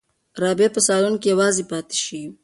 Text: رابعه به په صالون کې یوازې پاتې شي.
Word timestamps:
رابعه 0.41 0.69
به 0.69 0.73
په 0.75 0.81
صالون 0.87 1.15
کې 1.21 1.27
یوازې 1.33 1.63
پاتې 1.71 1.97
شي. 2.05 2.21